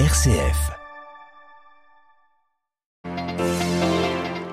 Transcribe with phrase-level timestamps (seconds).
[0.00, 0.72] RCF.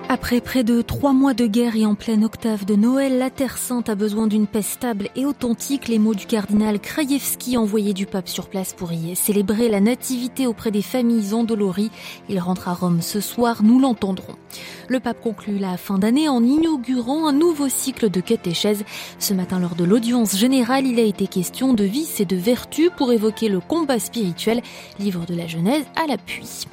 [0.08, 3.58] Après près de trois mois de guerre et en pleine octave de Noël, la Terre
[3.58, 5.88] Sainte a besoin d'une paix stable et authentique.
[5.88, 10.46] Les mots du cardinal Krajewski, envoyé du pape sur place pour y célébrer la nativité
[10.46, 11.90] auprès des familles endolories.
[12.30, 14.36] Il rentre à Rome ce soir, nous l'entendrons.
[14.88, 18.84] Le pape conclut la fin d'année en inaugurant un nouveau cycle de catéchèse.
[19.20, 22.90] Ce matin, lors de l'audience générale, il a été question de vice et de vertu
[22.98, 24.62] pour évoquer le combat spirituel,
[25.00, 26.66] livre de la Genèse à l'appui.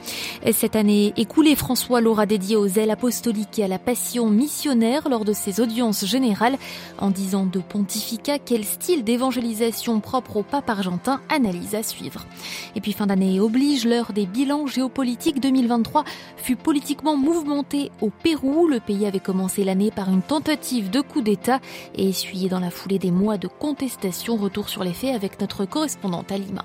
[0.52, 5.24] Cette année écoulée, François l'aura dédié aux ailes apostoliques et à la passion missionnaire lors
[5.24, 6.58] de ses audiences générales.
[6.98, 12.27] En disant de pontificat, quel style d'évangélisation propre au pape argentin, analyse à suivre.
[12.74, 16.05] Et puis fin d'année oblige, l'heure des bilans géopolitiques 2023
[16.36, 17.67] fut politiquement mouvementée
[18.00, 18.66] au Pérou.
[18.66, 21.60] Le pays avait commencé l'année par une tentative de coup d'État
[21.94, 24.36] et essuyé dans la foulée des mois de contestation.
[24.36, 26.64] Retour sur les faits avec notre correspondante à Lima.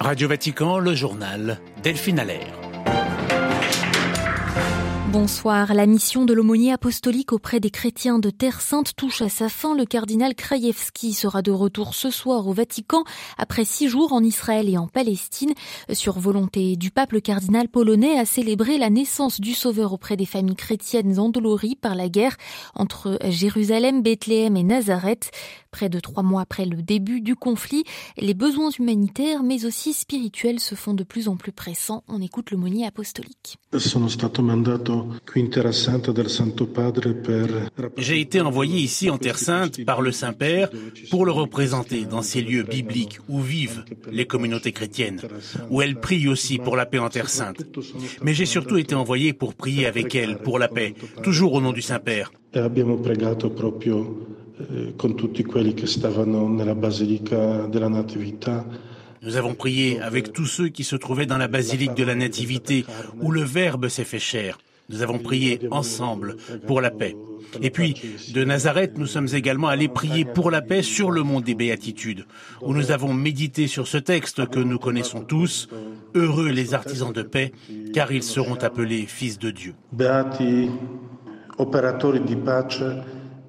[0.00, 2.71] Radio Vatican, le journal Delphine Allaire.
[5.12, 5.74] Bonsoir.
[5.74, 9.76] La mission de l'aumônier apostolique auprès des chrétiens de Terre Sainte touche à sa fin.
[9.76, 13.04] Le cardinal Krajewski sera de retour ce soir au Vatican
[13.36, 15.52] après six jours en Israël et en Palestine.
[15.92, 20.24] Sur volonté du pape, le cardinal polonais a célébré la naissance du Sauveur auprès des
[20.24, 22.38] familles chrétiennes endolories par la guerre
[22.74, 25.30] entre Jérusalem, Bethléem et Nazareth.
[25.72, 27.84] Près de trois mois après le début du conflit,
[28.18, 32.04] les besoins humanitaires mais aussi spirituels se font de plus en plus pressants.
[32.08, 33.58] On écoute l'aumônier apostolique.
[37.96, 40.68] J'ai été envoyé ici en Terre Sainte par le Saint-Père
[41.10, 45.22] pour le représenter dans ces lieux bibliques où vivent les communautés chrétiennes,
[45.70, 47.64] où elles prient aussi pour la paix en Terre Sainte.
[48.22, 51.72] Mais j'ai surtout été envoyé pour prier avec elles pour la paix, toujours au nom
[51.72, 52.30] du Saint-Père.
[59.22, 62.84] Nous avons prié avec tous ceux qui se trouvaient dans la basilique de la Nativité,
[63.20, 64.58] où le Verbe s'est fait chair.
[64.88, 66.36] Nous avons prié ensemble
[66.66, 67.16] pour la paix.
[67.60, 67.94] Et puis,
[68.34, 72.24] de Nazareth, nous sommes également allés prier pour la paix sur le mont des Béatitudes,
[72.62, 75.68] où nous avons médité sur ce texte que nous connaissons tous.
[76.14, 77.52] Heureux les artisans de paix,
[77.94, 79.74] car ils seront appelés fils de Dieu.
[79.92, 80.70] Beati
[81.58, 82.82] operatori di pace,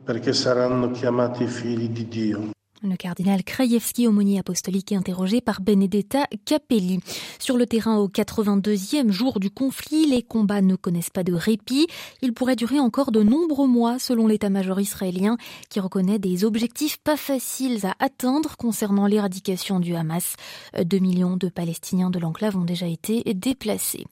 [0.04, 2.52] perché saranno chiamati figli di Dio.
[2.86, 7.00] Le cardinal Krajewski, aumônier apostolique, est interrogé par Benedetta Capelli.
[7.40, 11.88] Sur le terrain au 82e jour du conflit, les combats ne connaissent pas de répit.
[12.22, 15.38] Ils pourraient durer encore de nombreux mois, selon l'état-major israélien,
[15.70, 20.36] qui reconnaît des objectifs pas faciles à atteindre concernant l'éradication du Hamas.
[20.84, 24.06] Deux millions de Palestiniens de l'enclave ont déjà été déplacés.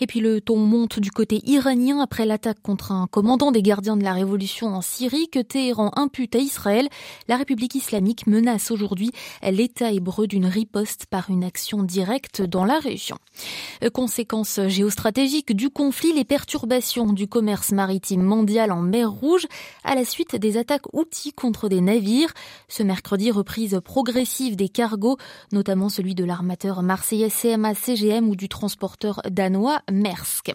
[0.00, 3.96] Et puis le ton monte du côté iranien après l'attaque contre un commandant des gardiens
[3.96, 6.86] de la révolution en Syrie que Téhéran impute à Israël.
[7.26, 9.10] La République islamique menace aujourd'hui
[9.42, 13.16] l'État hébreu d'une riposte par une action directe dans la région.
[13.92, 19.46] Conséquence géostratégique du conflit, les perturbations du commerce maritime mondial en mer Rouge
[19.84, 22.32] à la suite des attaques outils contre des navires.
[22.68, 25.16] Ce mercredi, reprise progressive des cargos,
[25.52, 30.52] notamment celui de l'armateur marseillais CMA CGM ou du transporteur danois Maersk.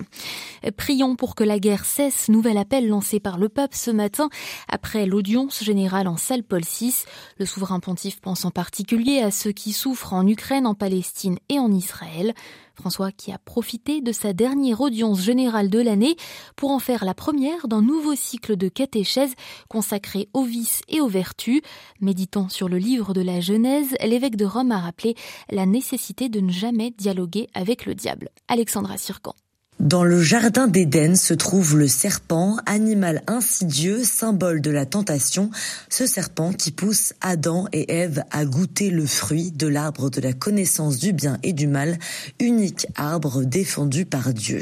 [0.77, 2.29] Prions pour que la guerre cesse.
[2.29, 4.29] Nouvel appel lancé par le pape ce matin
[4.67, 6.93] après l'audience générale en salle Paul VI.
[7.37, 11.59] Le souverain pontife pense en particulier à ceux qui souffrent en Ukraine, en Palestine et
[11.59, 12.33] en Israël.
[12.75, 16.15] François qui a profité de sa dernière audience générale de l'année
[16.55, 19.33] pour en faire la première d'un nouveau cycle de catéchèse
[19.69, 21.61] consacré aux vices et aux vertus.
[22.01, 25.15] Méditant sur le livre de la Genèse, l'évêque de Rome a rappelé
[25.49, 28.29] la nécessité de ne jamais dialoguer avec le diable.
[28.47, 29.35] Alexandra Sircan.
[29.81, 35.51] Dans le jardin d'Éden se trouve le serpent, animal insidieux, symbole de la tentation,
[35.89, 40.31] ce serpent qui pousse Adam et Ève à goûter le fruit de l'arbre de la
[40.31, 41.99] connaissance du bien et du mal,
[42.39, 44.61] unique arbre défendu par Dieu.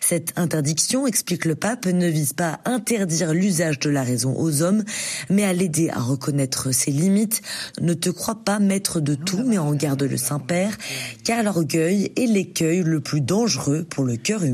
[0.00, 4.62] Cette interdiction, explique le pape, ne vise pas à interdire l'usage de la raison aux
[4.62, 4.84] hommes,
[5.28, 7.42] mais à l'aider à reconnaître ses limites.
[7.82, 10.78] Ne te crois pas maître de tout, mais en garde le Saint-Père,
[11.24, 14.45] car l'orgueil est l'écueil le plus dangereux pour le cœur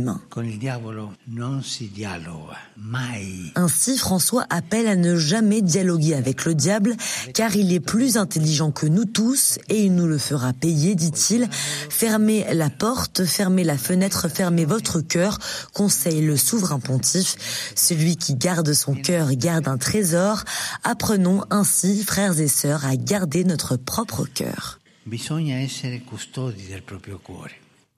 [3.54, 6.96] ainsi, François appelle à ne jamais dialoguer avec le diable,
[7.34, 11.48] car il est plus intelligent que nous tous et il nous le fera payer, dit-il.
[11.90, 15.38] Fermez la porte, fermez la fenêtre, fermez votre cœur,
[15.72, 17.36] conseille le souverain pontife.
[17.76, 20.44] Celui qui garde son cœur garde un trésor.
[20.84, 24.78] Apprenons ainsi, frères et sœurs, à garder notre propre cœur.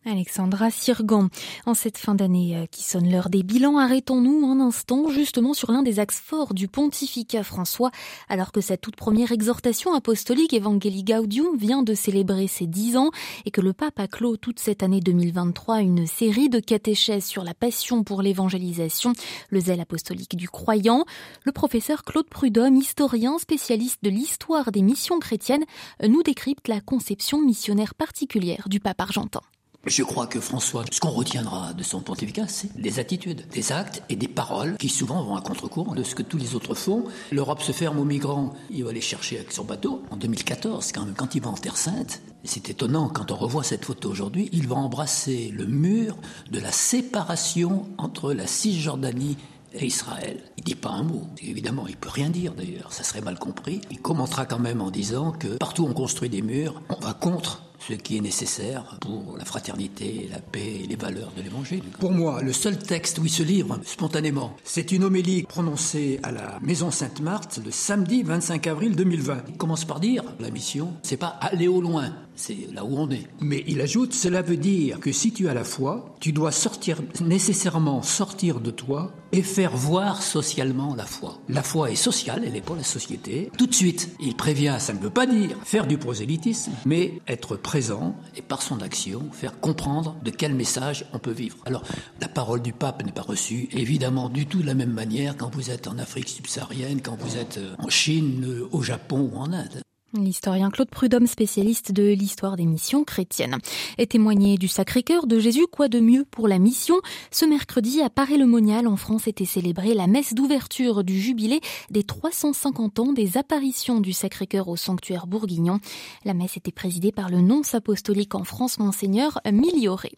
[0.06, 1.28] Alexandra Sirgan.
[1.66, 5.72] En cette fin d'année euh, qui sonne l'heure des bilans, arrêtons-nous un instant justement sur
[5.72, 7.90] l'un des axes forts du pontificat François,
[8.28, 13.10] alors que sa toute première exhortation apostolique Evangelii Gaudium vient de célébrer ses dix ans
[13.44, 17.44] et que le pape a clos toute cette année 2023 une série de catéchèses sur
[17.44, 19.12] la passion pour l'évangélisation,
[19.48, 21.04] le zèle apostolique du croyant.
[21.44, 25.64] Le professeur Claude Prudhomme, historien spécialiste de l'histoire des missions chrétiennes,
[26.06, 29.40] nous décrypte la conception missionnaire particulière du pape argentin.
[29.86, 34.02] Je crois que François, ce qu'on retiendra de son pontificat, c'est des attitudes, des actes
[34.08, 37.04] et des paroles qui souvent vont à contre-courant de ce que tous les autres font.
[37.30, 40.02] L'Europe se ferme aux migrants, il va les chercher avec son bateau.
[40.10, 43.84] En 2014, quand, quand il va en Terre Sainte, c'est étonnant quand on revoit cette
[43.84, 46.16] photo aujourd'hui, il va embrasser le mur
[46.50, 49.36] de la séparation entre la Cisjordanie
[49.74, 50.40] et Israël.
[50.56, 51.24] Il dit pas un mot.
[51.42, 53.82] Évidemment, il peut rien dire d'ailleurs, ça serait mal compris.
[53.90, 57.62] Il commentera quand même en disant que partout on construit des murs, on va contre
[57.88, 61.82] ce qui est nécessaire pour la fraternité, la paix et les valeurs de l'Évangile.
[62.00, 66.32] Pour moi, le seul texte où il se livre spontanément, c'est une homélie prononcée à
[66.32, 69.44] la Maison Sainte-Marthe le samedi 25 avril 2020.
[69.48, 73.10] Il commence par dire la mission, c'est pas aller au loin, c'est là où on
[73.10, 73.26] est.
[73.40, 77.00] Mais il ajoute, cela veut dire que si tu as la foi, tu dois sortir
[77.20, 81.38] nécessairement sortir de toi et faire voir socialement la foi.
[81.48, 83.50] La foi est sociale, elle est pour la société.
[83.58, 87.56] Tout de suite, il prévient, ça ne veut pas dire faire du prosélytisme, mais être
[87.56, 91.56] présent et par son action faire comprendre de quel message on peut vivre.
[91.66, 91.82] Alors,
[92.20, 95.54] la parole du pape n'est pas reçue évidemment du tout de la même manière quand
[95.54, 99.84] vous êtes en Afrique subsaharienne, quand vous êtes en Chine, au Japon ou en Inde.
[100.16, 103.58] L'historien Claude Prudhomme, spécialiste de l'histoire des missions chrétiennes,
[103.98, 105.66] est témoigné du Sacré-Cœur de Jésus.
[105.66, 106.94] Quoi de mieux pour la mission?
[107.32, 113.00] Ce mercredi, à Paris-le-Monial, en France, était célébrée la messe d'ouverture du jubilé des 350
[113.00, 115.80] ans des apparitions du Sacré-Cœur au sanctuaire bourguignon.
[116.24, 120.12] La messe était présidée par le nonce apostolique en France, Monseigneur Milioré.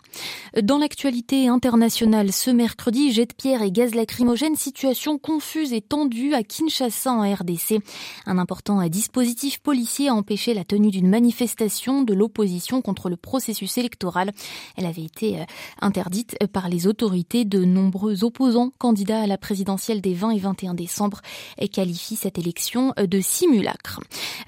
[0.62, 6.34] Dans l'actualité internationale, ce mercredi, jet de pierre et gaz lacrymogène, situation confuse et tendue
[6.34, 7.80] à Kinshasa en RDC.
[8.26, 13.78] Un important dispositif politique a empêché la tenue d'une manifestation de l'opposition contre le processus
[13.78, 14.32] électoral.
[14.76, 15.44] Elle avait été euh,
[15.80, 17.44] interdite par les autorités.
[17.44, 21.20] De nombreux opposants candidats à la présidentielle des 20 et 21 décembre
[21.58, 24.00] et qualifient cette élection euh, de simulacre.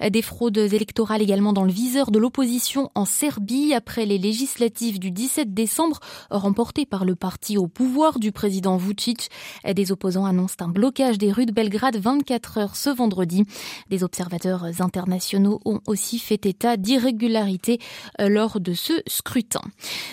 [0.09, 5.11] Des fraudes électorales également dans le viseur de l'opposition en Serbie après les législatives du
[5.11, 5.99] 17 décembre
[6.29, 9.29] remportées par le parti au pouvoir du président Vucic.
[9.73, 13.45] Des opposants annoncent un blocage des rues de Belgrade 24 heures ce vendredi.
[13.89, 17.79] Des observateurs internationaux ont aussi fait état d'irrégularités
[18.21, 19.61] euh, lors de ce scrutin.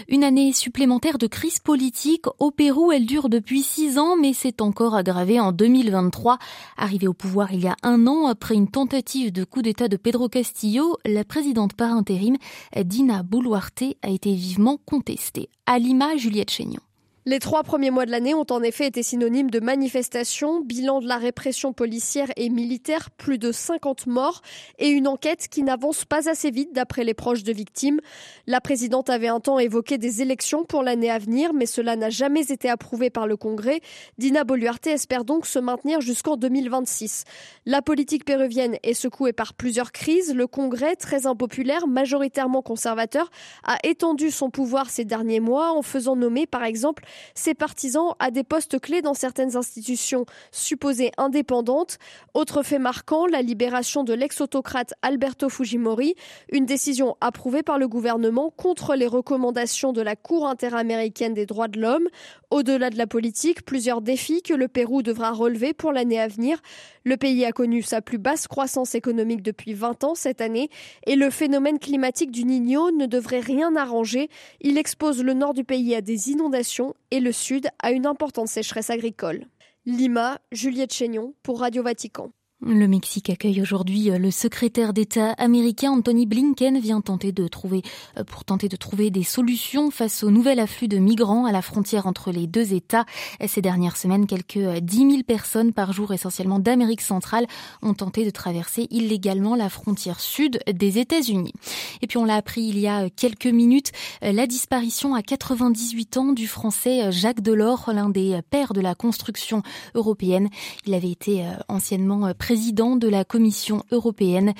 [0.09, 4.63] Une année supplémentaire de crise politique au Pérou, elle dure depuis six ans, mais s'est
[4.63, 6.39] encore aggravée en 2023.
[6.77, 9.97] Arrivée au pouvoir il y a un an après une tentative de coup d'État de
[9.97, 12.37] Pedro Castillo, la présidente par intérim,
[12.77, 15.49] Dina Boluarte, a été vivement contestée.
[15.67, 16.86] À Lima, Juliette Chénion.
[17.29, 21.09] Les trois premiers mois de l'année ont en effet été synonymes de manifestations, bilan de
[21.09, 24.43] la répression policière et militaire, plus de 50 morts
[24.79, 28.01] et une enquête qui n'avance pas assez vite d'après les proches de victimes.
[28.47, 32.11] La présidente avait un temps évoqué des élections pour l'année à venir, mais cela n'a
[32.11, 33.81] jamais été approuvé par le Congrès.
[34.19, 37.25] Dina Boluarte espère donc se maintenir jusqu'en 2026.
[37.65, 40.33] La politique péruvienne est secouée par plusieurs crises.
[40.33, 43.33] Le Congrès, très impopulaire, majoritairement conservateur,
[43.65, 47.03] a étendu son pouvoir ces derniers mois en faisant nommer par exemple
[47.35, 51.99] ses partisans à des postes clés dans certaines institutions supposées indépendantes.
[52.35, 56.15] Autre fait marquant, la libération de l'ex-autocrate Alberto Fujimori,
[56.51, 61.69] une décision approuvée par le gouvernement contre les recommandations de la Cour interaméricaine des droits
[61.69, 62.09] de l'homme.
[62.51, 66.63] Au-delà de la politique, plusieurs défis que le Pérou devra relever pour l'année à venir.
[67.05, 70.71] Le pays a connu sa plus basse croissance économique depuis 20 ans cette année
[71.07, 74.29] et le phénomène climatique du Niño ne devrait rien arranger.
[74.61, 78.49] Il expose le nord du pays à des inondations et le sud à une importante
[78.49, 79.47] sécheresse agricole.
[79.85, 82.31] Lima, Juliette Chénion pour Radio Vatican.
[82.63, 87.83] Le Mexique accueille aujourd'hui euh, le secrétaire d'État américain Anthony Blinken vient tenter de trouver
[88.17, 91.61] euh, pour tenter de trouver des solutions face au nouvel afflux de migrants à la
[91.61, 93.05] frontière entre les deux États.
[93.47, 94.59] Ces dernières semaines, quelques 10
[95.05, 97.47] euh, 000 personnes par jour, essentiellement d'Amérique centrale,
[97.83, 101.53] ont tenté de traverser illégalement la frontière sud des États-Unis.
[102.01, 106.33] Et puis on l'a appris il y a quelques minutes, la disparition à 98 ans
[106.33, 109.63] du Français Jacques Delors, l'un des pères de la construction
[109.95, 110.49] européenne.
[110.87, 114.55] Il avait été anciennement de la Commission européenne.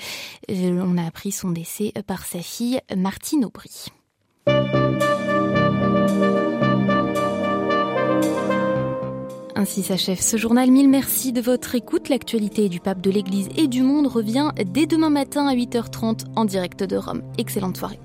[0.51, 3.85] Euh, on a appris son décès par sa fille Martine Aubry.
[9.55, 10.69] Ainsi s'achève ce journal.
[10.69, 12.09] Mille merci de votre écoute.
[12.09, 16.45] L'actualité du pape de l'Église et du monde revient dès demain matin à 8h30 en
[16.45, 17.23] direct de Rome.
[17.37, 17.99] Excellente soirée.